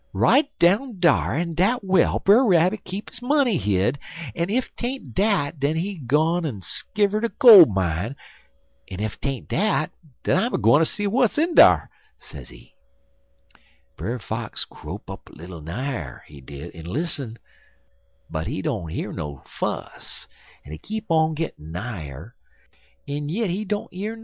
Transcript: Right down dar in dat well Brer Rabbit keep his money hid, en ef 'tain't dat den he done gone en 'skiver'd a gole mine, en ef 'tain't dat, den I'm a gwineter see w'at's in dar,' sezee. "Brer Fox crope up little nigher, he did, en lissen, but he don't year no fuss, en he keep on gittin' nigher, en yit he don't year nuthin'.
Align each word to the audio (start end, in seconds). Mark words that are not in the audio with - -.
Right 0.13 0.49
down 0.57 0.97
dar 0.99 1.37
in 1.37 1.53
dat 1.53 1.83
well 1.83 2.17
Brer 2.17 2.43
Rabbit 2.43 2.83
keep 2.83 3.11
his 3.11 3.21
money 3.21 3.57
hid, 3.57 3.99
en 4.33 4.49
ef 4.49 4.75
'tain't 4.75 5.13
dat 5.13 5.59
den 5.59 5.75
he 5.75 5.99
done 5.99 6.07
gone 6.07 6.45
en 6.47 6.59
'skiver'd 6.63 7.23
a 7.23 7.29
gole 7.29 7.67
mine, 7.67 8.15
en 8.89 8.99
ef 8.99 9.21
'tain't 9.21 9.47
dat, 9.47 9.91
den 10.23 10.37
I'm 10.41 10.55
a 10.55 10.57
gwineter 10.57 10.85
see 10.85 11.03
w'at's 11.05 11.37
in 11.37 11.53
dar,' 11.53 11.91
sezee. 12.19 12.73
"Brer 13.95 14.17
Fox 14.17 14.65
crope 14.65 15.07
up 15.07 15.29
little 15.29 15.61
nigher, 15.61 16.23
he 16.25 16.41
did, 16.41 16.75
en 16.75 16.85
lissen, 16.87 17.37
but 18.27 18.47
he 18.47 18.63
don't 18.63 18.89
year 18.91 19.13
no 19.13 19.43
fuss, 19.45 20.27
en 20.65 20.71
he 20.71 20.79
keep 20.79 21.05
on 21.11 21.35
gittin' 21.35 21.71
nigher, 21.73 22.33
en 23.07 23.29
yit 23.29 23.51
he 23.51 23.63
don't 23.65 23.93
year 23.93 24.15
nuthin'. 24.15 24.19